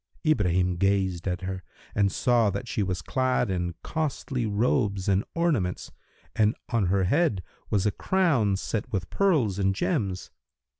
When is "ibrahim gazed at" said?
0.25-1.41